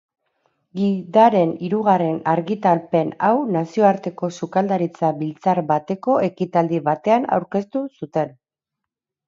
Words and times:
Gidaren 0.77 1.51
hirugarren 1.67 2.17
argitalpen 2.33 3.11
hau 3.27 3.35
nazioarteko 3.57 4.31
sukaldaritza 4.41 5.13
biltzar 5.21 5.63
bateko 5.75 6.19
ekitaldi 6.31 6.83
batean 6.91 7.31
aurkeztu 7.39 7.87
zuten. 7.97 8.37